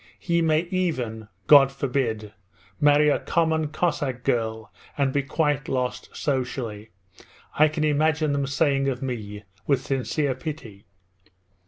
"He 0.17 0.41
may 0.41 0.61
even 0.71 1.27
(God 1.45 1.71
forbid) 1.71 2.33
marry 2.79 3.09
a 3.09 3.19
common 3.19 3.67
Cossack 3.67 4.23
girl, 4.23 4.73
and 4.97 5.13
be 5.13 5.21
quite 5.21 5.69
lost 5.69 6.09
socially" 6.17 6.89
I 7.59 7.67
can 7.67 7.83
imagine 7.83 8.33
them 8.33 8.47
saying 8.47 8.87
of 8.87 9.03
me 9.03 9.43
with 9.67 9.85
sincere 9.85 10.33
pity! 10.33 10.87